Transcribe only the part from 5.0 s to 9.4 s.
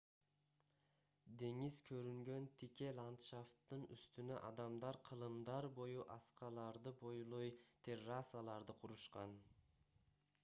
кылымдар бою аскаларды бойлой террасаларды курушкан